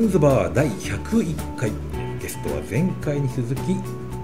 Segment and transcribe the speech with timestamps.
[0.00, 1.70] ズンズバー第101回。
[2.22, 3.72] ゲストは前回に続き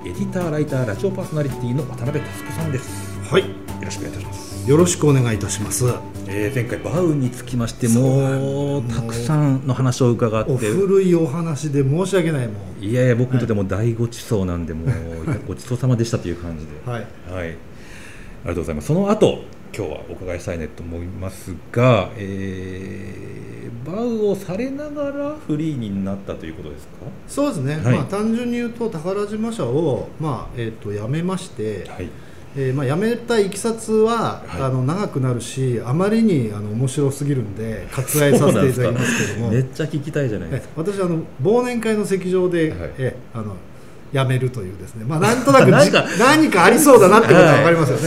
[0.06, 3.20] エディターライターラジオパーソナリティの渡辺佑さんです。
[3.30, 3.42] はい。
[3.42, 3.48] よ
[3.82, 5.84] ろしくお願いいたします、よろしくお願いいたします。
[6.28, 10.50] えー前回バウにつきましてもうたくさんの話を伺って。
[10.50, 12.82] お古いお話で申し訳ないもん。
[12.82, 14.88] いやいや僕にとっても大ごちそうなんで、もう
[15.46, 16.72] ごちそうさまでしたという感じで。
[16.90, 17.06] はい。
[17.30, 17.54] はい、あり
[18.46, 18.86] がとうございます。
[18.88, 19.40] その後、
[19.76, 26.92] 今日はお伺いしたいねと思いますが、えー、バウをされながらフリーになったということですか？
[27.28, 27.96] そうですね、はい。
[27.96, 32.08] まあ単純に言うと宝島社をまあえっ、と辞めまして、はい。
[32.56, 34.62] えーまあ辞めたいきさつは、はい。
[34.62, 39.50] あの長くなるしあまりにあの面白すぎるんで割愛させていただきますけども。
[39.50, 40.72] めっちゃ聞きたいじゃないですえか。
[40.76, 42.90] 私あの忘年会の席上で、はい。
[42.96, 43.56] えあの
[44.14, 45.04] 辞めるというですね。
[45.04, 45.90] まあなんとなく 何
[46.50, 48.02] かありそうだなってことは分かりますよね、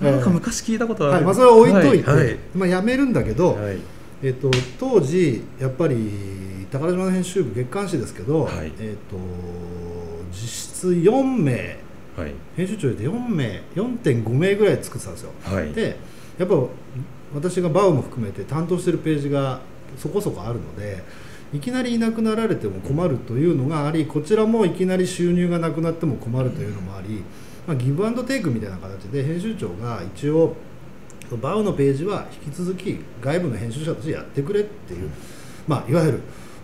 [0.00, 1.12] なんか昔聞いたことある。
[1.14, 1.24] はい。
[1.24, 2.26] まあ、それは置いといて、はい。
[2.26, 2.38] はい。
[2.54, 3.78] まあ、辞めるんだけど、はい。
[4.22, 8.72] えっと当時やっぱり宝島の編集部月刊誌ですけど、はい。
[8.78, 9.16] えっと
[10.30, 11.78] 実質4名
[12.16, 12.34] はい。
[12.56, 15.72] 編集長で4名4.5名ぐらい作ってたんですよ、はい。
[15.72, 15.96] で
[16.38, 16.54] やっぱ
[17.34, 19.60] 私がバウも含めて担当してるページが
[19.96, 21.02] そこそこあるので
[21.52, 27.22] いきなりいなくなられても困るというのがありこちらもいきなり収入がなくなっても困るというのもあり、
[27.66, 30.56] まあ、ギブアンドテイクみたいな形で編集長が一応
[31.40, 35.10] バウのページは引き続き外部の編集者としてやってくれっていう、
[35.68, 36.20] まあ、いわゆる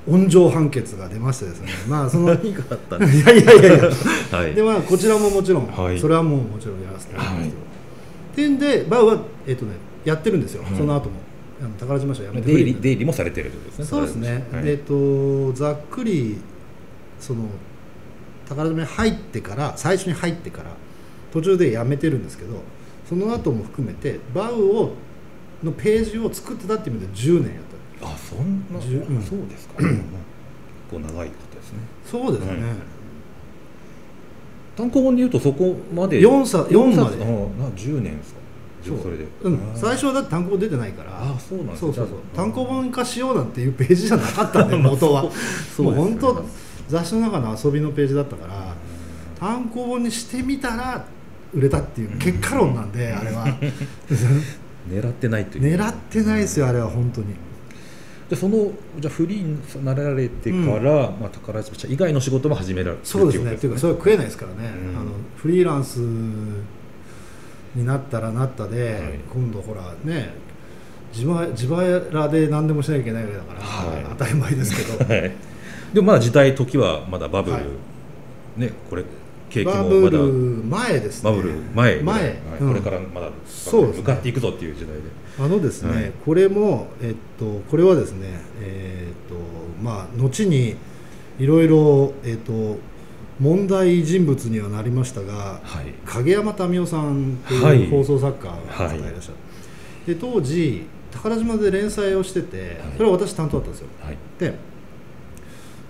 [0.08, 1.68] 温情判決が出ましてですね。
[1.88, 3.90] まあその何があったんですいやいやいやいや。
[4.30, 4.36] か。
[4.36, 4.54] はい。
[4.54, 5.98] でまあこちらももちろん、はい。
[5.98, 7.66] それはもうもちろんやらせてもらいますけど、はい。
[8.32, 9.72] っていうんでバウは、えっとね、
[10.04, 11.26] やってるんですよ、はいその後も。
[11.60, 13.84] あの宝島社辞めて出入り出入りもされてることですね。
[13.86, 16.36] そうですね、はいでえっとざっくり
[17.18, 17.44] その
[18.46, 20.70] 宝島に入ってから最初に入ってから
[21.32, 22.62] 途中で辞めてるんですけど
[23.08, 24.92] その後も含めてバウを
[25.62, 27.64] のページを作ってたっていう意味で10年やっ
[28.00, 28.08] た。
[28.08, 29.22] あ、そんな、うん。
[29.22, 29.74] そうですか。
[29.80, 29.94] 結
[30.90, 31.78] 構長いことですね。
[32.04, 32.76] そうですね、はい
[34.76, 38.40] 単行本で言うとそこまで？4冊4まであな10年ですか。
[38.84, 38.98] そう。
[39.00, 39.58] それで、うん。
[39.74, 41.12] 最初はだって単行本出てないから。
[41.12, 42.18] あそうなんですそうそうそう。
[42.36, 45.30] 単行本化しようなんていうページじゃなかったんで 元は。
[45.74, 46.44] そう本当
[46.88, 48.74] 雑誌の中の遊びのページだったから
[49.40, 51.04] 単行本にしてみたら
[51.56, 53.46] 売れたっていう結果論なんで あれは。
[54.88, 55.76] 狙ってないという。
[55.76, 57.28] 狙ってないですよあれは本当に。
[58.28, 63.52] でそのじゃあフリーになられてから、まあ、宝島社以外の仕事も始められるそうですね。
[63.54, 65.00] っていうかそれは食えないですからね、うん。
[65.00, 69.20] あのフリーランスになったらなったで、はい。
[69.32, 70.34] 今度ほらね
[71.14, 74.06] 自腹自腹で何でもしなきゃいけないわけだから、はい。
[74.10, 75.04] 当たり前ですけど。
[75.12, 75.32] はい。
[75.94, 77.64] でもまだ時代時はまだバブル、はい。
[78.60, 79.04] ねこれ
[79.56, 80.32] 景気バもまだブル
[80.64, 81.30] 前ですね。
[81.30, 82.22] バブル前前。
[82.22, 82.36] はい。
[82.60, 82.68] うん。
[82.68, 85.02] これからまだ向かっていくぞっていう時代で。
[85.38, 86.12] あのですね、はい。
[86.24, 89.34] これも、えっと、これはですね、えっと
[89.82, 90.76] まあ、後に
[91.38, 92.78] いろいろ、えっと、
[93.38, 95.94] 問題人物にはなりましたがはい。
[96.04, 97.86] 影山民生さんとはいい。
[97.86, 99.32] う放送作家がいらっしゃ
[100.06, 103.88] る、で当時宝島で連載をしててそれは私担当だったんですよ。
[104.02, 104.16] はい。
[104.38, 104.54] で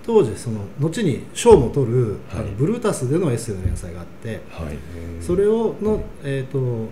[0.07, 4.77] 当時その後に賞も取る、あのはいブルータスでのエッセイの連載があってはい。
[5.21, 6.87] それをの、えっと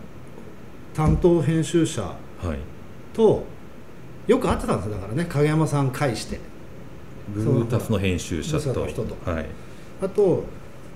[0.93, 2.17] 担当編集者は
[2.53, 2.59] い。
[3.13, 3.45] と
[4.27, 4.95] よく会ってたんですよ。
[4.95, 6.41] だからね影山さん介して。
[7.29, 8.85] ブルータスの編集者と。
[8.85, 9.31] 人と。
[9.31, 9.45] はい。
[10.01, 10.43] あと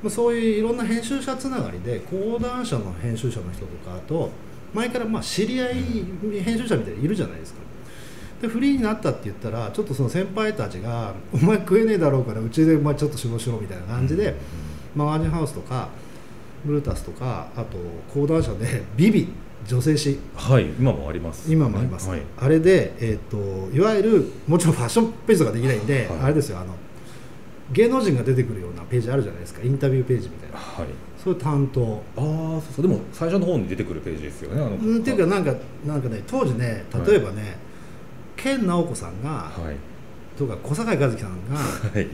[0.04, 4.30] まあそういういろんな編集者つながりで講談社の編集者の人とかあと
[4.74, 5.76] 前からまあ知り合い
[6.44, 7.62] 編集者みたいにいるじゃないですか
[8.42, 14.36] でフリーになったって言ったらちょっとその先輩たちが「お前食えねえだろうからうちでお前ちょっと仕事しろ」みたいな感じで、
[14.96, 15.90] まあ、ワージンハウスとか
[16.66, 17.78] ブルータスとかあと
[18.14, 19.28] 講談社でビビ
[19.68, 20.18] 女性誌。
[20.36, 21.52] はい今もあります。
[21.52, 22.22] 今もあります、はい。
[22.38, 26.20] あれで、えー、といわゆるもちろんファッションページとかできないんで、はい。
[26.22, 26.76] あれですよあの
[27.72, 29.62] 芸能人が出てくるようなページあるじゃないですか。
[29.62, 30.58] インタビューページみたいな。
[30.58, 30.88] はい。
[31.22, 32.02] それ担当。
[32.18, 32.88] ああそうそう。
[32.88, 35.54] でも最初の方に出てくるページですよねあのうんっていうかなんか
[35.86, 37.58] なんかね当時ね例えばね、
[38.42, 39.76] 健直子さんが、はい。
[40.38, 42.08] とか小坂井和樹さんがはい。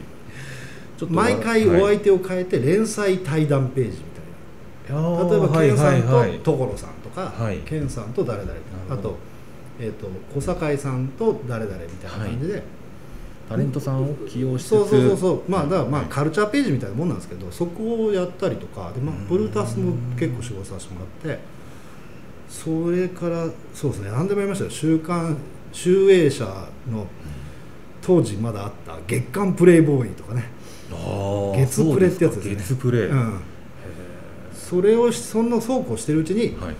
[0.98, 3.96] ちょっと毎回おはい相手を変えて連載対談ページみ
[4.86, 6.28] たいな、あー例えばはい健さんはい。
[6.30, 7.58] はいと所さんとか、はい。
[7.58, 9.16] 健さんと誰々るあと,、
[9.78, 12.62] えー、と小坂井さんと誰々みたいな感じで、
[13.48, 14.68] タレントさんを起用しつつ。
[14.70, 15.42] そうそうそうそう。
[15.50, 16.10] まあだからまあはい。
[16.10, 18.90] カルチャーページみたいなもんなんですけどそこをやったりとか。
[18.92, 21.40] で、まあうん、ブルータスも結構仕事させてもらって。
[22.48, 24.10] それからそうですね。
[24.10, 24.70] 何でもやりましたよ。
[24.70, 25.36] 週刊
[25.76, 26.44] 集英社
[26.90, 27.06] の
[28.00, 30.44] 当時まだあった月刊プレイボーイとかね、
[31.54, 32.56] 月プレってやつですね。
[32.56, 33.40] 月プレ、うん、
[34.54, 36.74] それをしそんなそうこうしてるうちにはい。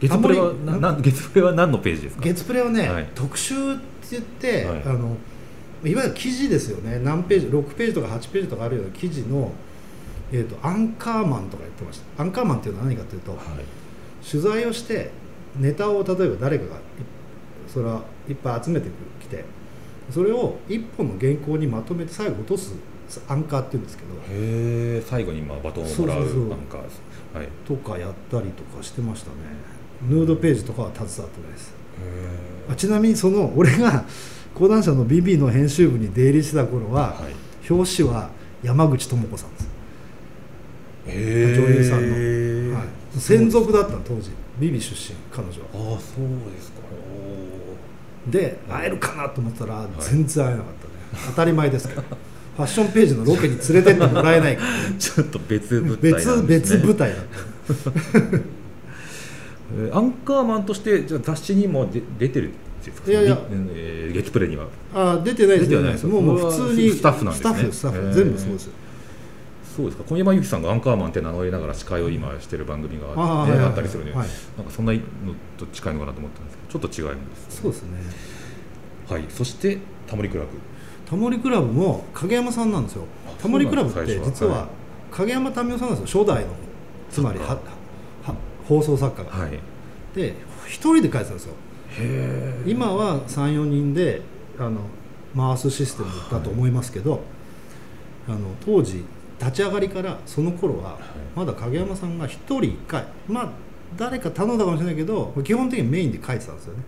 [0.00, 2.22] 月プレはな月プレは何のページですか？
[2.22, 3.08] 月プレはね、はい。
[3.14, 4.82] 特集って言って、はい。
[4.84, 5.16] あの
[5.82, 6.98] いわゆる記事ですよね。
[6.98, 9.52] 何ページ6ページとか8ページとかあるような記事の、
[10.32, 12.22] えー、とアンカーマンとか言ってました。
[12.22, 13.40] アンカーマンっていうのは何かというと、はい。
[14.28, 15.10] 取材をして
[15.56, 16.80] ネタを例えば誰かがい
[17.74, 18.88] それはいっぱい集めて
[19.20, 19.44] きて
[20.10, 22.74] それを一本の原稿にまとめて最後落とす
[23.28, 24.14] アンカーっていうんですけど。
[24.14, 26.26] へえ最後にまあバトンをもらうアン
[26.70, 26.80] カー
[27.36, 27.46] はい。
[27.46, 29.36] へとかやったりとかしてましたね。
[30.08, 31.74] ヌードページとかは携わってないです。
[32.00, 34.04] えあちなみにその俺が
[34.54, 37.72] 講談社の BB の編集部に出入りしてた頃は、はい。
[37.72, 38.30] 表紙は
[38.62, 39.68] 山口智子さんです、
[41.06, 42.16] へ女優さんの。
[42.72, 42.88] のはい、
[43.18, 44.30] 専属だったの当時
[44.60, 45.94] BB 出身彼女は。
[45.94, 46.78] ああそうですか。
[47.18, 47.23] お
[48.28, 50.66] で会えるかなと思ったら全然会えなかっ
[51.12, 52.02] たね、当たり前ですけど。
[52.56, 57.90] ファッションページのロケに連れてってもらえないから、ー ちょっと別舞台ね、別別舞台だった。
[59.76, 62.52] えーアンカーマンとしてじゃあ雑誌にもで出てるん
[62.84, 63.10] ですか？
[63.10, 63.34] いやいや。
[63.50, 64.66] リえー月プレには。
[64.94, 65.70] あ出てないです。
[65.70, 66.06] 出てはないです。
[66.06, 67.50] もうもう普通にスタッフなんですね。
[67.50, 68.14] スタッフスタッフ。
[68.14, 68.64] 全部そうです。
[68.66, 68.72] よ
[69.74, 70.04] そうですか。
[70.04, 74.28] 小山由紀さんがアンカーマンって名乗りながら司会を今してる番組がねああったりするので、はい。
[74.56, 75.00] なんかそんなの
[75.58, 77.98] と近いのかなと思ったんですけどちょっと違うんですそうですね。
[79.08, 79.24] はい。
[79.28, 80.50] そしてタモリクラブ。
[81.06, 83.04] タモリクラブも影山さんなんですよ。
[83.26, 84.68] あタモリクラブって実は
[85.10, 86.24] 影山民生さんなんですよ。
[86.24, 86.50] 初代の。
[87.10, 87.58] つまりはは
[88.66, 89.54] 放送作家が、はい。
[89.54, 89.60] へ
[90.14, 90.34] で
[90.66, 91.54] 一人で書いてたんですよ。
[91.98, 94.22] え今は34人で
[94.58, 94.80] あの
[95.36, 97.22] 回すシステムだと思いますけど、
[98.28, 99.04] あの当時
[99.44, 100.98] 立ち上がりからその頃は
[101.36, 103.50] まだ影山さんが一人一回まあ
[103.96, 106.82] 誰か頼んだかもしれないけど基本的にメインで書いてたんですよね。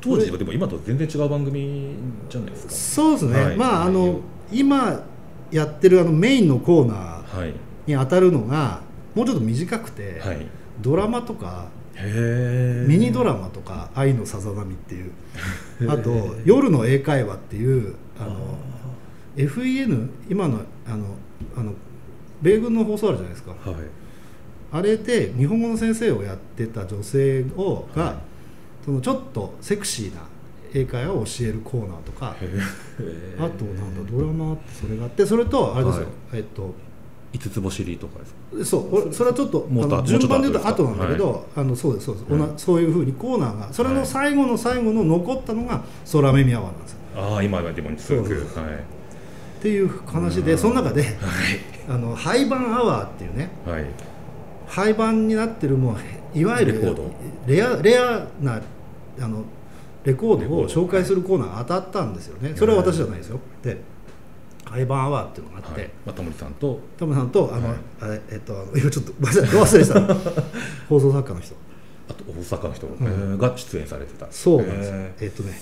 [0.00, 1.94] 当時はでも今と全然違う番組
[2.28, 2.72] じゃないですか。
[2.72, 3.56] そうですね、はい。
[3.56, 4.20] まああの
[4.50, 5.02] 今
[5.50, 7.54] やってるあのメインのコーナーはい。
[7.86, 8.80] に当たるのが
[9.14, 10.46] もうちょっと短くて、はい。
[10.80, 15.10] ドラマとかミニドラマとか「愛のさざ波」っていう。
[15.88, 16.10] あと
[16.44, 18.58] 「夜の英会話」っていうあの
[19.36, 21.04] FEN 今のあの
[21.56, 21.72] あの
[22.42, 23.50] 米軍の放送あるじゃないですか。
[23.50, 23.74] はい。
[24.72, 28.14] あれで日本語の先生をやってた女性をが、はい。
[28.84, 30.20] そのちょっとセクシーな
[30.74, 32.34] 英会話を教えるコーナーとか
[33.38, 36.08] あとなんだドラマってそれがあってそれとあれですよ、はい。
[36.34, 36.74] えっと
[37.32, 38.64] 五つ星入りとかですか？
[38.64, 39.68] そう俺それはちょっと
[40.04, 45.82] 順番で言うと後なんだけど、あのそうですそうです、うんおなそういうふうにコーナーがそれの最後の最後の残ったのが
[46.12, 46.98] 「空耳アワー」なんですよ。
[47.16, 48.28] ああ今でも続く。
[48.28, 48.64] そうそう。
[48.64, 48.84] はい
[49.64, 50.58] っていう話で、うん。
[50.58, 51.14] その中ではい。
[51.88, 53.86] あの廃盤アワーっていうねはい。
[54.68, 55.96] 廃盤になってるも
[56.34, 56.96] ういわゆる
[57.46, 58.60] レアレアな
[59.20, 59.44] あの
[60.04, 62.52] レコードを紹介するコーナーが当たったんですよね。
[62.56, 63.40] それは私じゃないですよ。
[63.62, 63.80] で
[64.66, 65.90] 廃盤アワーっていうのがあって、はい。
[66.04, 66.80] まあタモリさんと。
[66.98, 67.78] タモさんとあの、はい。
[68.02, 69.50] あれえっと今ちょっとごめんなさい。
[69.50, 70.14] ど忘れした。
[70.90, 71.54] 放送作家の人。
[72.10, 74.26] あと大阪の人、が出演されてた。
[74.30, 75.58] そうなんですよ、へえっとね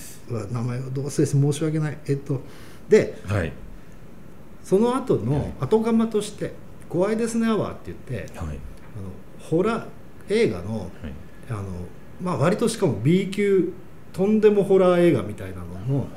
[0.50, 1.98] 名前をど忘れして申し訳ない。
[2.08, 2.40] えっと
[2.88, 3.52] でーはい
[4.62, 6.54] その後の後釜として
[6.88, 8.48] 「怖いですねアワー」って言ってはい。
[8.48, 8.58] あの
[9.38, 10.88] ホラー映画のはい。
[11.50, 11.62] あの、
[12.22, 13.72] まあ、割としかも B 級
[14.12, 15.64] とんでもホラー映画みたいなの
[15.94, 16.08] のはい。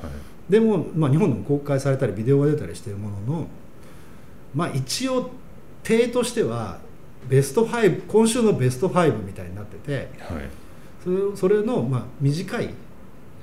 [0.49, 3.47] でも、まあ、日本でも公開されたりビデオが出たりしているものの、
[4.53, 5.31] まあ、一応
[5.83, 6.79] 体としては
[7.27, 10.09] ベスト5今週のベスト5みたいになってて
[11.35, 12.73] それの、まあ、短い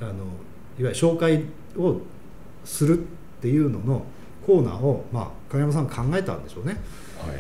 [0.01, 0.23] あのいわ
[0.79, 1.45] ゆる紹介
[1.77, 2.01] を
[2.65, 3.03] するっ
[3.41, 4.07] ていうのの
[4.47, 6.73] コーナーを、まあ、影山さん考えたんでしょうね。
[7.19, 7.37] はい。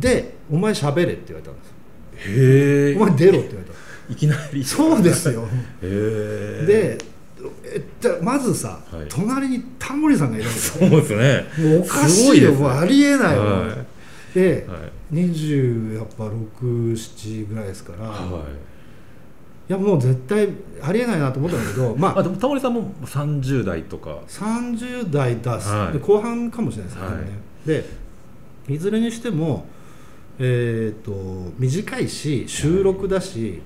[0.00, 1.60] で「お前喋れ」って言われたんで
[2.22, 4.12] すへえお前出ろって言われた。
[4.12, 4.64] いきなり。
[4.64, 5.42] そうですよ。
[5.42, 5.46] へ
[5.82, 6.98] えで
[7.64, 9.06] えじゃあまずさ、はい。
[9.08, 11.46] 隣にタモリさんがいるんですそうですね。
[11.58, 12.52] もうおかしいよ。
[12.52, 12.56] ね。
[12.58, 13.76] もうありえないよ、は
[14.34, 15.14] で、はい。
[15.14, 18.20] 20やっぱ67ぐらいですから、い、はい
[19.72, 20.48] やもう絶対
[20.82, 22.18] ありえないなと思ったんだけどまあ。
[22.20, 24.18] あでもタモリさんも30代とか。
[24.28, 25.92] 30代だし、はい。
[25.92, 27.82] で後半かもしれないですね,、はい。
[28.68, 29.66] でいずれにしても
[30.38, 31.12] えっ、と
[31.58, 33.60] 短いし収録だし、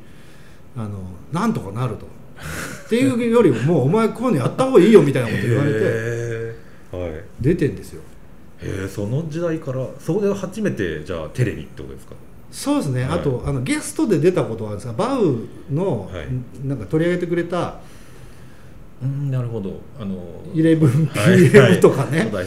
[0.76, 0.98] あの
[1.32, 2.06] なんとかなると。
[2.86, 6.56] っていうよりももうお前こういうのやった方がいいよみたいなこと言われて
[6.90, 7.24] はい。
[7.40, 8.02] 出てんですよ。
[8.60, 12.14] へえその時代からそこで初めてじゃあテレビってことですか？
[12.54, 13.18] そうですね、はい。
[13.18, 15.38] あとあのゲストで出たことはあるんですがバウ
[15.72, 16.28] の、はい。
[16.64, 17.80] なんか取り上げてくれた
[19.02, 19.80] うんなるほど。
[20.00, 20.16] あの
[20.54, 22.46] 11PM とかね、はい。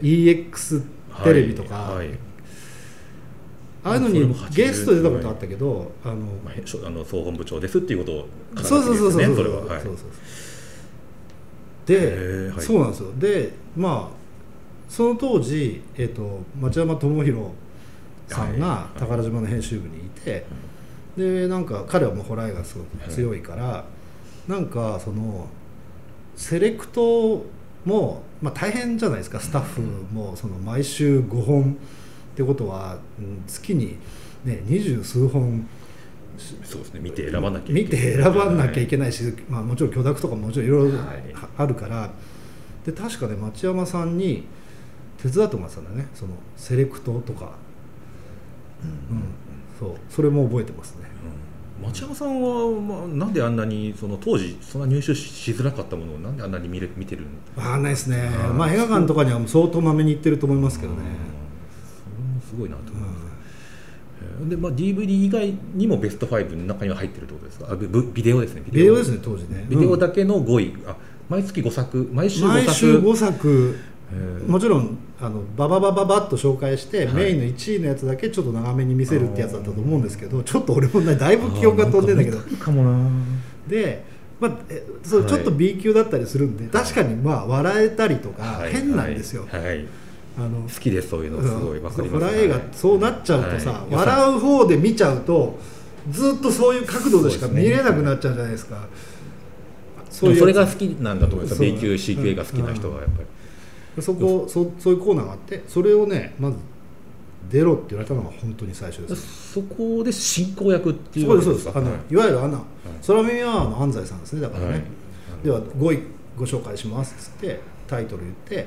[0.00, 0.84] EX
[1.24, 2.06] テレビとか、はい。
[2.06, 2.18] はい。
[3.82, 8.28] ああいうのにそれも80ゲストで出たことあったけど、あのまああの総本部長ですっていうことを
[8.62, 9.24] そうそうそうそう。
[9.24, 9.56] そうそれは。
[9.64, 9.66] はい。
[9.68, 10.06] そうそうそ
[11.92, 11.96] う。
[11.96, 12.60] へで、ーはい。
[12.64, 13.12] そうなんですよ。
[13.18, 14.18] でまあ
[14.88, 17.52] その当時、えっと町山智博
[18.28, 18.98] さんがはい。
[18.98, 20.46] 宝島の編集部にいて、
[21.16, 23.84] でなんか彼はもうホラー映画すごく強いから、
[24.46, 25.48] なんかその
[26.36, 27.44] セレクト
[27.84, 29.40] もう、まあ、大変じゃないですか。
[29.40, 29.80] スタッフ
[30.12, 31.76] もその毎週5本
[32.32, 33.96] ってことはうん月に、
[34.44, 35.66] ね、二十数本
[36.62, 37.00] そうですね。
[37.00, 37.82] 見て選ばなきゃいけない。
[37.84, 41.34] 見て選ばなきゃいけないし、まあ、もちろん許諾とかももちろんいろいろはい。
[41.56, 42.10] あるから
[42.84, 44.46] で確かね町山さんに
[45.20, 46.06] 手伝ってもらってたんだよね。
[46.14, 47.67] そのセレクトとか、うん
[49.78, 49.94] そう。
[50.08, 51.08] それも覚えてますね。
[51.80, 51.86] うん。
[51.86, 58.28] 町山さんは、まあ、なんであんなにその当時そんな入手ししづらかったものをなんであんなに見れ見てるんわかんないですね。
[58.56, 61.04] まあ映画館とかにはもう相当まめに行ってると思いますけどね、うん。
[61.06, 63.24] それもすごいなと思います、う
[64.40, 67.70] えーで、まあ、DVD 以外にもベスト5の中には入ってるってことですか？
[67.70, 68.96] あビビデオですねビデオ。
[68.96, 69.66] ですね当時ね。
[69.68, 70.00] ビデオうん。
[70.00, 70.96] だけの5位、あ
[71.28, 72.10] 毎月5作？
[72.12, 72.66] 毎週5作？
[72.66, 73.76] 毎週5作。
[73.80, 73.97] えー
[74.46, 77.14] もちろんあのバババババッと紹介して、はい。
[77.14, 82.38] メインの1位のやつだけちょっと長めに見せるってやつだったと思うんですけどちょっと俺もねだいぶ記憶が飛んでんだけど。
[82.56, 83.10] かもな。
[83.66, 84.04] で、
[84.40, 85.30] まあ、えそうはい。
[85.30, 88.72] ちょっと B 級だったりするんで、確かにまあ笑えたりとかはい。
[88.72, 89.64] 変なんですよ、はい。
[89.64, 89.86] はい。
[90.38, 93.94] あの好きですそういうのすごいわかりますホラー映画そうなっちゃうとさ、はい。
[93.94, 95.58] 笑う方で見ちゃうと
[96.10, 98.86] ずっとそういう角度でしか見れなくなっちゃうじゃないですか。
[100.20, 103.26] でもそれが好きなんだと思いますそう B 級 C 級映画好きな人はやっぱり、
[104.02, 106.56] そこそそういうコーナーがあってそれをねまず
[107.50, 111.72] 出ろって言われたのが本当に最初ですそこで進行役っていうそうですそうです。
[111.72, 112.12] かあの、はい。
[112.12, 112.62] い、わゆるアナ。
[113.06, 114.42] 空耳アワーの安西さんですね。
[114.42, 114.82] だからね、はい。
[115.42, 116.02] では5位
[116.36, 118.66] ご紹介しますっつってタイトル言って、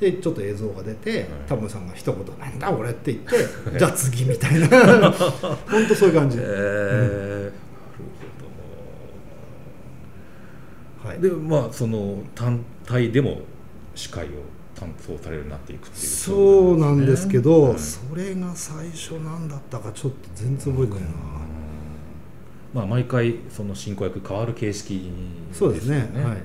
[0.00, 3.36] でちょっと映像が出て、タモリさんが一言「なんだこれ」って言って
[3.78, 4.68] 「じゃあ次」みたいな。
[5.70, 11.06] 本当そういう感じ、えー。
[11.06, 13.42] はい、でまあその単体でも
[13.94, 14.28] 司会を
[14.82, 16.06] 担当されるようになっていくっていう。
[16.06, 21.08] そうなんですけど、はいそれが最初なんだったかちょっと全然覚えてないな、
[22.74, 25.10] まあ毎回その進行役変わる形式
[25.52, 25.98] そうですね。
[25.98, 26.42] よはい。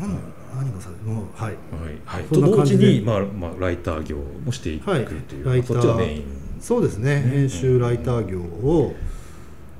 [0.00, 0.20] なん
[0.54, 1.50] 何がさもうはい。
[1.50, 1.56] はい。
[2.04, 2.24] はい。
[2.28, 2.86] そと同んな感じで。
[2.86, 5.42] 時に、まあまあ、ライター業もしていくはいとい。
[5.42, 5.72] う、ライター。
[5.72, 6.24] そっちがメイン。
[6.60, 8.94] そうですね、ね編集ライター業を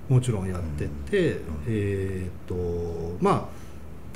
[0.09, 3.66] もちろんやってって、えーっとまあ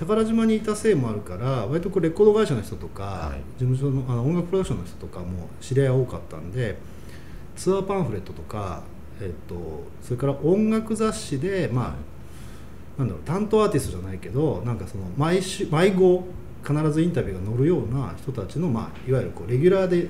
[0.00, 3.62] 宝島にいたせいもあるから割とこうレコード会社の人とか、はい。
[3.62, 6.76] 事務所のあの音楽プロダクションの人とかも知り合いが多かったんで
[7.57, 8.83] ツアーパンフレットとか、
[9.21, 11.97] えーっとそれから音楽雑誌でま
[12.99, 16.25] あなんだろう担当アーティストじゃないけどなんかその毎週毎号
[16.62, 20.09] 必ずインタビューが載るような人たちの、まあ、いわゆるこうレギュラーで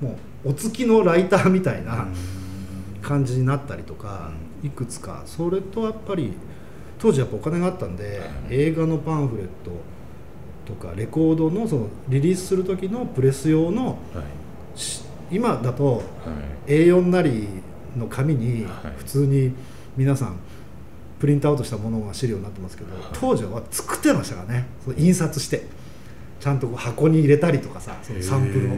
[0.00, 2.08] もうお付きのライターみたいな
[3.00, 4.32] 感じになったりとか、
[4.64, 5.22] いくつか。
[5.26, 6.32] それとやっぱり
[7.02, 9.72] 当時やっぱお金があったんで、映画のパンフレット
[10.64, 13.98] とかレコードのそのリリースする時のプレス用の
[15.28, 16.02] 今だとは
[16.68, 16.70] い。
[16.70, 17.48] A4 なり
[17.96, 18.92] の紙にはい。
[18.98, 19.52] 普通に
[19.96, 20.36] 皆さん
[21.18, 24.66] プリントアウトしたものが資料になってますけど、当時は作ってましたからね。
[24.84, 25.66] その印刷して
[26.38, 28.76] ちゃんとこう箱に入れたりとかさそのサンプルを。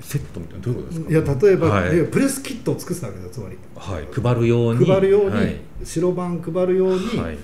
[0.00, 1.10] セットみたいなどういうことですか？
[1.10, 2.06] いや例えば、はい。
[2.06, 3.58] プレスキットを作ってたわけですよつまり。
[3.76, 4.84] はい、配るように。
[4.86, 5.60] 配るように、はい。
[5.84, 7.38] 白番配るように、はい。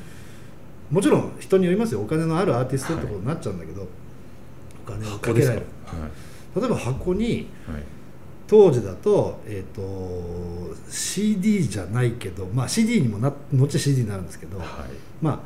[0.91, 3.87] もちろん人によりますよお金のあるアーティストってことになっちゃうんだけど、
[4.87, 6.07] お金をかけられるは
[6.57, 6.61] い。
[6.61, 7.83] 例えば箱にはい。
[8.49, 14.67] 当時だと,、えー、と CD じゃないけど、まあ、CD にもな後 CD になるんですけど、はい。
[15.21, 15.41] まあ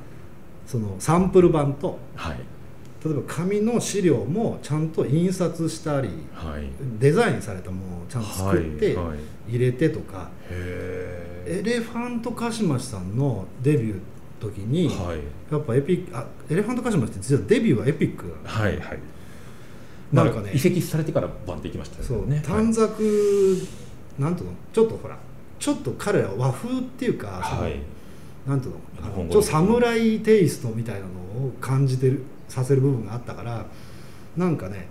[0.66, 2.40] そのサンプル版とはい
[3.02, 6.70] 例えば紙の資料もちゃんと印刷したりはい。
[6.98, 9.18] デザインされたものをちゃんと作ってはいはい。
[9.48, 14.00] 入れてとか、へエレファントカシマシさんのデビューの
[14.40, 15.18] 時に、ーはい。
[15.50, 18.26] やっぱエピックあエレファントカシマシって実はデビューはエピック。
[18.26, 18.98] なのはいはい。
[20.12, 20.52] なんかね。
[20.52, 23.66] 移籍されてからバンっていきましたよそうね短冊、
[24.18, 24.54] なんていうの？
[24.72, 25.16] ちょっとほら
[25.58, 27.80] ちょっと彼らは和風っていうか、はい。
[28.46, 29.28] なんていうの？
[29.30, 31.06] ちょっと侍テイストみたいなの
[31.46, 33.64] を感じてるさせる部分があったから
[34.36, 34.88] なんかね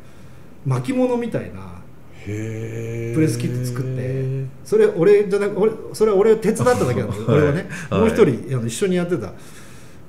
[0.66, 1.80] 巻物みたいな
[2.26, 7.42] へプレスキット作ってそれ俺じゃなく俺それは俺手伝っただけなんだけど、 はい。
[7.42, 8.00] 俺はね、はい。
[8.02, 9.34] もう一人あの一緒にやってた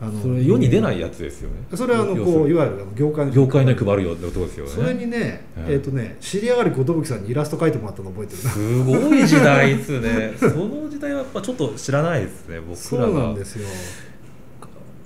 [0.02, 1.57] あのそれ世に出ないやつですよね。
[1.75, 4.71] それはあのこういわゆる業界の業界に配るよってことですよね。
[4.71, 5.75] それにね、はい。
[5.75, 8.45] えっ、とね知り上がり寿さんにイラスト描いてもらったの覚えてる。
[8.45, 10.33] な すごい時代ですね。
[10.38, 13.09] その時代はやっぱちょっと知らないですね僕そらが。
[13.11, 13.69] うなんですよ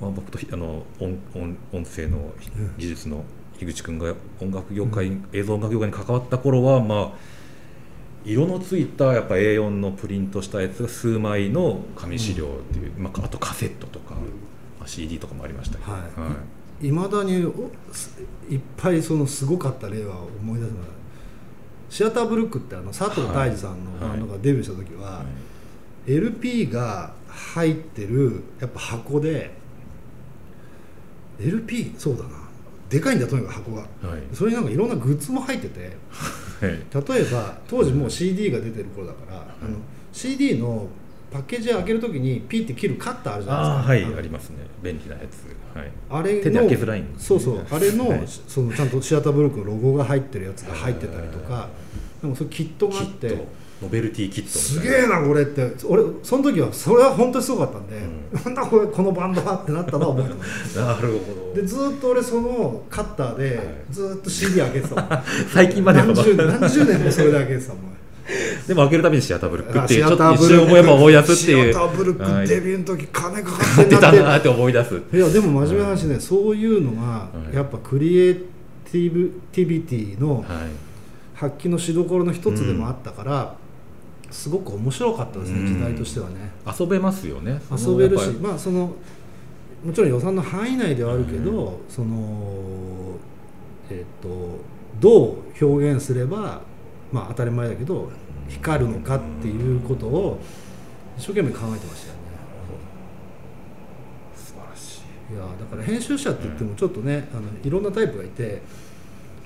[0.04, 2.32] まあ、僕とひあの音音音声の
[2.76, 3.24] 技術の
[3.58, 7.12] 樋口君が音楽業界、映像音楽業界に関わった頃はまあ
[8.24, 14.14] 色のついたやっぱ A4 のプリントしたやつが数枚の紙資料っていう、まあ、あとカセットとか、
[14.78, 15.98] まあ、CD とかもありましたけど、は
[16.82, 16.86] い。
[16.86, 16.90] い。
[16.90, 20.84] まだにいっぱいそのすごかった例は思い出すのが
[21.90, 25.22] シアターブルックってあの佐藤大二さんのバンドがデビューした時は、は
[26.06, 26.12] い。
[26.12, 29.50] LP が入ってるやっぱ箱で
[31.40, 32.30] LP そうだな。
[32.88, 33.82] でかいんだとにかく箱が。
[33.82, 33.86] は
[34.16, 34.22] い。
[34.32, 35.96] それになんかいろんなグッズも入ってて。
[36.60, 36.70] はい。
[36.70, 39.76] 例えば当時もう CD が出てる頃だから、あの
[40.12, 40.88] CD の
[41.32, 44.12] パッケージ開けるときにピッて切るカッターあるじゃないですか。
[44.12, 44.58] はいありますね。
[44.82, 45.76] 便利なやつ。
[45.76, 45.90] はい。
[46.10, 47.66] あれの手で開けづらいんですそうそう。
[47.70, 48.22] あれの,、はい。
[48.26, 51.68] そのちゃんとシアターブロックのロゴが入ってるやつが入ってたりとか
[52.22, 53.44] でもそれキットがあって
[53.84, 55.72] ノベルティキットすげえなこれって。
[55.86, 58.00] 俺その時はそれは本当にすごかったんで、
[58.44, 60.78] なんだこれこのバンドはってなったのは覚えてます。
[60.80, 61.60] なるほど。
[61.60, 65.08] でずーっと俺そのカッターでずーっと CD 開けてたもん。
[65.52, 67.78] 最近までは何十年何十年もそれで開けてたもん。
[68.66, 71.72] でも開けるたびにシアターブルックっていうちょっと一瞬思えば思い出すっていう。
[71.72, 74.48] シアターブルッはいクデビューの時金かか買ってたなって。
[74.48, 74.72] 思い。
[74.72, 77.54] 出すいやでも真面目な話ね、そういうのがはい。
[77.56, 80.44] やっぱクリエイティブティビティのはい。
[81.34, 83.54] 発揮のしどころの一つでもあったから、
[84.30, 85.66] すごく面白かったですね、うん。
[85.66, 86.50] 時代としてはね。
[86.78, 87.60] 遊べますよね。
[87.70, 88.92] 遊べるしまあその
[89.84, 93.16] もちろん予算の範囲内ではあるけど、その
[93.90, 94.58] えっ、と
[94.98, 96.62] どう表現すれば
[97.12, 98.10] まあ当たり前だけど
[98.48, 100.40] 光るのかっていうことを
[101.18, 102.20] 一生懸命考えてましたよね。
[104.32, 105.34] り素晴らしい。
[105.34, 108.62] いやだから編集者って言ってもちょっとね、あのいろんなタイプがいて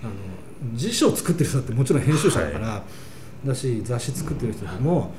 [0.02, 0.12] あの
[0.74, 2.82] 辞書を作ってる人だってもちろん編集者だから、
[3.44, 5.12] だし雑誌作ってる人でも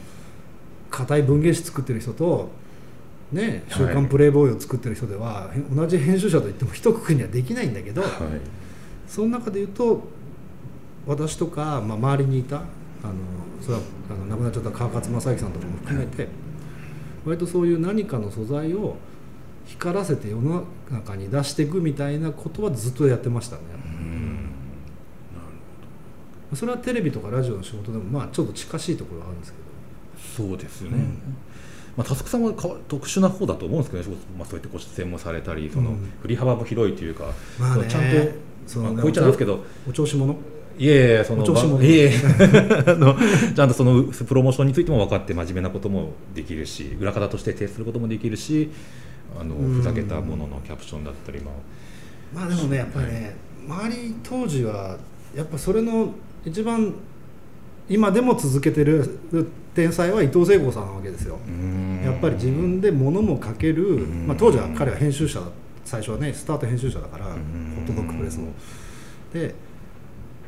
[0.89, 2.49] 硬い文芸誌作ってる人と
[3.31, 8.11] ね「週刊プレイボーイ」を作ってる人では、へ同じ編集者といっても一括りにはできないんだけど、はい。
[9.07, 10.03] その中で言うと
[11.07, 12.65] 私とか、まあ、周りにいたあの
[13.61, 16.27] それはあの亡くなっちゃった川勝正幸さんとかも含めて
[17.25, 18.95] 割とそういう何かの素材を
[19.65, 23.61] 光らせて世の中に出していくみたいなことはずっとやってましたね。
[26.51, 29.69] うんそれはテレビとかラジオの仕事でもまあちょっと近しいところはあるんですけど。
[30.47, 30.97] そうですよね、
[31.97, 32.53] まあ、タスクさんは
[32.87, 36.11] 特殊な方だと思うんですけどね、まあ、そうやってご出演もされたりそのうん。
[36.21, 37.25] 振り幅も広いというか、
[37.59, 38.31] まあねちゃんと、
[38.65, 39.63] そのまあ、こう言っちゃなんですけど。
[39.87, 40.33] お調子者。
[40.77, 41.77] いえいえそのお調子者。
[41.77, 42.13] ばいえいえ
[43.53, 48.69] ちゃんとそのプロモーションについても分かって真面目なこともできるし裏方として提出することもできるし
[49.37, 49.75] あのうん。
[49.75, 53.35] ふざけたもののキャプションだったり、まあ、まあでもねやっぱりね、
[53.67, 54.97] 周り当時は
[55.35, 56.13] やっぱそれの
[56.45, 56.93] 一番
[57.89, 59.19] 今でも続けてる
[59.73, 61.39] 天才は伊藤聖子さんなわけですよ。
[62.03, 64.27] やっぱり自分で物も書ける、ん。
[64.27, 65.47] まあ、当時は彼は編集者だ
[65.85, 67.29] 最初はねスタート編集者だから、ん。
[67.29, 68.47] ホットドッグプレスの。
[69.33, 69.55] で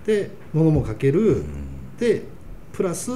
[0.05, 1.43] で物も書ける、
[1.99, 2.23] で
[2.73, 3.11] プラス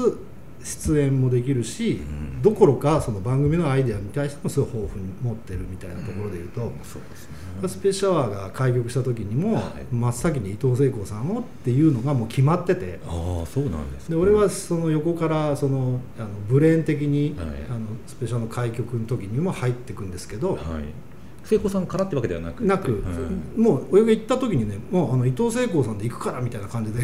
[0.65, 2.41] 出演もできるし、ん。
[2.41, 7.29] どころかその番組のアイデアに対してもすごい豊富に持ってるみたいなところでいうと、そうです
[7.61, 7.67] ね。
[7.69, 9.63] スペースシャワーが開局した時にも、はい。
[9.93, 12.99] 真っ先に伊藤聖子さんをっていうのがもう決まってて。
[13.07, 14.15] ああそうなんですね。
[14.15, 17.47] で俺はその横からそのあのブレーン的に、はい。
[17.69, 20.59] あのスペシャルの開局の時にも入っていくんですけど、はい。
[21.43, 23.11] 聖子さんからってわけではなくなく、は
[23.55, 23.59] い。
[23.59, 27.01] もう俺が行った時にねもうあの伊藤聖子さんで行くからみたいな感じで、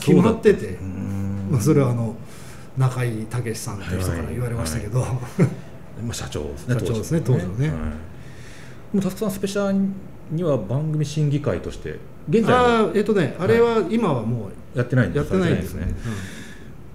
[0.00, 0.66] 決まってて。
[0.74, 1.48] うん。
[1.50, 2.14] まあ、それはあの
[2.76, 7.68] 中井武さんっていう人から言われましたけど、まあ、社長ですね 社長ですね当時のね。
[7.68, 7.80] はい、で
[8.94, 9.78] もタスクさんスペシャル
[10.30, 15.94] には番組審議会として現在あはあえっとねあれは今はもやってないんうやっですてないんですね、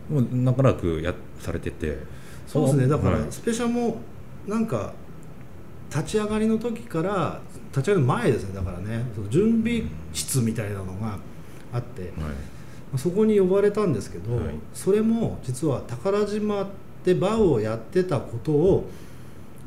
[0.09, 1.97] もう長らくやされてて。
[2.45, 2.87] そうですね。
[2.87, 3.27] だからはい。
[3.29, 3.97] スペシャルも
[4.47, 4.93] なんか
[5.89, 7.39] 立ち上がりの時から
[7.71, 9.05] 立ち上がりの前ですねだからね。
[9.15, 11.17] その準備室みたいなのが
[11.71, 12.01] あって。
[12.01, 12.11] はい
[12.97, 14.45] そこに呼ばれたんですけど、はい。
[14.73, 16.67] それも実は宝島
[17.03, 18.89] でバウをやってたことを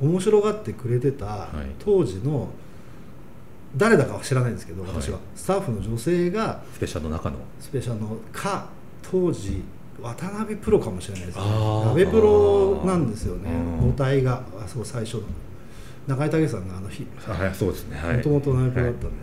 [0.01, 1.49] 面白がってくれてたい。
[1.79, 2.49] 当時の
[3.77, 4.93] 誰だかは知らないんですけどはい。
[4.93, 7.37] 私は、スタッフの女性がスペシャルの中の。
[7.61, 8.69] スペシャルのか
[9.03, 9.63] 当時
[10.01, 11.45] 渡辺プロかもしれないですね。
[11.45, 11.89] あー。
[11.89, 13.51] 鍋プロなんですよね。
[13.51, 14.43] うん母体が。
[14.63, 15.23] あそう最初の。
[16.09, 17.07] 中井武さんがあの日。
[17.21, 17.97] はいそうですね。
[17.97, 18.17] はい。
[18.17, 19.17] もともと鍋プロだったんで、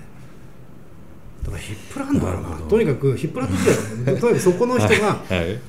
[1.43, 2.57] だからヒップランドかな。
[2.67, 5.37] とにかくヒップランド時代とにかくそこの人が、 はい。
[5.37, 5.59] はい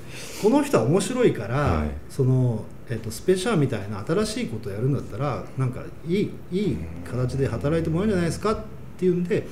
[0.43, 1.91] この人は面白いから、はい。
[2.09, 8.59] その、えっとスペシャルみたいな新しいことをやるんだったらなんかいいいい形で働いてもらえるんじゃないですかっ
[8.99, 9.47] ていうんで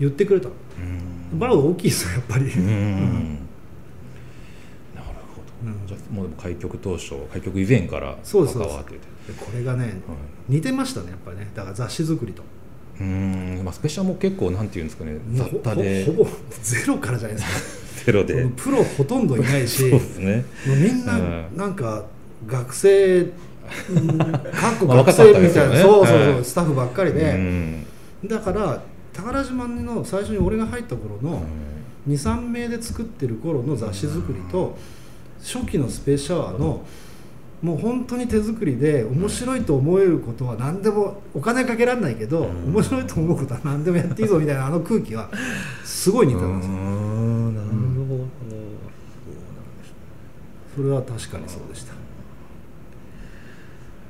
[0.00, 0.48] 言ってくれた。
[0.48, 1.38] うん。
[1.38, 2.50] バーは大きいですよやっぱり、うん。
[2.50, 3.38] うん。
[4.94, 5.86] なるほど、うん。
[5.86, 8.46] じゃあもうでも開局当初開局以前から関わ
[8.80, 8.96] ってて。
[8.96, 9.92] でこれがねはい。
[10.48, 11.50] 似てましたねやっぱりね。
[11.54, 12.42] だから雑誌作りと
[13.00, 13.62] うん。
[13.64, 16.30] まあスペシャルも結構なんていうんですかね雑多でほほぼ
[16.62, 18.04] ゼロからじゃないですか。
[18.06, 18.46] ゼロで。
[18.56, 20.44] プロほとんどいないしそうですね。
[20.66, 21.46] みんなうん。
[21.56, 22.04] なんか
[22.46, 23.24] 学生う
[24.00, 26.44] ん かっこまあ学生みたいな、そうそうそう、はい。
[26.44, 27.86] スタッフばっかりで、うん。
[28.26, 31.42] だから宝島の最初に俺が入った頃の
[32.08, 34.76] 23名で作ってる頃の雑誌作りと
[35.42, 36.84] 初期のスペースシャワーの
[37.64, 42.74] もう本当に手作りで面白いと思えることは何でもお金かけられないけど、うん。
[42.74, 45.30] 面白いと思うことは何でもやっていいぞみたいなあの空気は
[45.82, 47.68] すごい似てます、んなる
[48.06, 48.26] ほど、
[50.76, 51.94] それは確かにそうでした。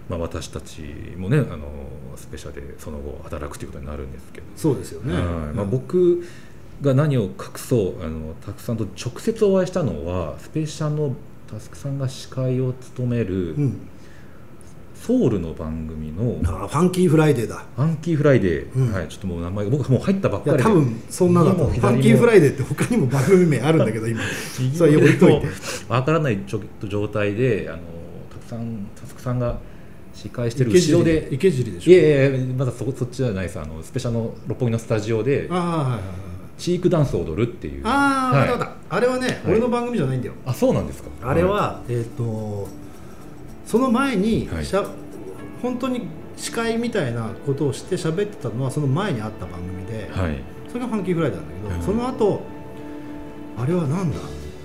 [0.09, 0.83] まあ、私たち
[1.17, 1.69] もねあの
[2.17, 5.25] スペシャでその後働くということになるんですけど、そうですよね、はい。
[5.55, 6.27] まあ、僕
[6.83, 11.15] が何を隠そうあのたくさんと直接お会いしたのはスペシャの
[11.59, 13.89] たくさんが司会を務めるうん、
[14.95, 18.93] ソウルの番組のあファンキーフライデーだ「ファンキーフライデー」うん。
[18.93, 20.63] はい、ちょっともう名前僕はもう入ったばっかりで。
[20.63, 24.21] 多分そんなだファンキーフライデーって他にも番組名あるんだけど今。
[24.59, 25.47] 右それ置いといて。
[25.89, 27.79] わからないちょっと状態であの
[28.31, 29.59] たくさんたくさんが
[30.15, 31.81] 司会してる後ろで池尻で。
[31.81, 31.93] しょ？
[31.93, 33.61] いやいやいやまだそこそっちじゃないです。
[33.61, 36.01] あのスペシャルの六本木のスタジオでああはいはいはい
[36.59, 37.87] チークダンスを踊るっていう。
[37.87, 38.51] ああ、はい。
[38.51, 40.35] わかったあれはね、俺の番組じゃないんだよ。
[40.47, 41.09] あそうなんですか。
[41.23, 42.69] あれは、えっ、と
[43.67, 44.65] その前に、はい。
[44.65, 44.85] しゃ
[45.63, 46.03] 本当に
[46.37, 50.43] 司会みたいなことをして喋ってたのはその前にあった番組で、はい。
[50.69, 52.41] それがファンキーフライなんだけど、うんその後
[53.57, 54.17] あれはなんだ？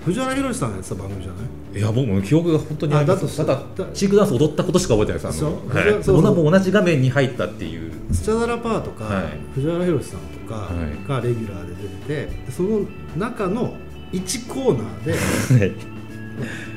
[0.04, 1.38] 藤原宏さんがやってた番組じゃな
[1.78, 1.80] い？
[1.80, 5.46] いや僕も記憶が本当にあだとただだチークダンス踊ったことしか覚えてないです。
[5.46, 6.22] あのそうはいそう。
[6.24, 7.94] そう同じ画面に入ったっていう。
[8.12, 9.40] スチャダラパーとか、はい。
[9.54, 11.08] 藤原宏さんとかはい。
[11.08, 12.82] がレギュラーで出てて、その
[13.16, 13.76] 中の
[14.12, 15.72] 1コーナーではい。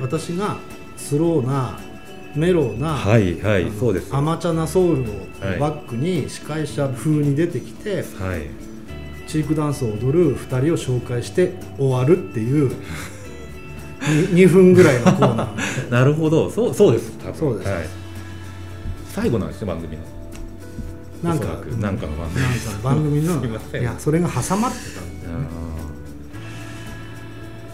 [0.01, 0.59] 私が
[0.97, 1.79] スローな
[2.35, 4.15] メローな、はいはいそうです。
[4.15, 5.05] 甘茶なソウルを
[5.41, 5.59] はい。
[5.59, 8.49] バックに司会者風に出てきて、はい。
[9.27, 12.71] チークダンスを踊る2人を紹介して終わるっていう
[14.35, 15.91] 2, 分ぐらいのコーナー。
[15.91, 16.51] なるほど。
[16.51, 17.17] そうそうです。
[17.19, 17.35] 多分。
[17.35, 17.71] そうです。
[17.71, 17.87] はい、
[19.09, 20.12] 最後なんですね番組の
[21.23, 21.47] なんか
[21.79, 25.39] なんかの番組なんか番組のすいやそれが挟まってたんだよ。
[25.39, 25.47] ね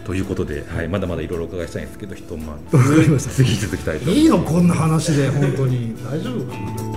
[0.04, 3.30] ということで、はい、まだまだいろいろお伺いしたいんですけどひとまわかりました。
[3.30, 4.20] 次続きたいと思います。
[4.20, 4.42] いいの？
[4.42, 5.94] こんな話で本当に。
[6.02, 6.88] 大丈夫かな？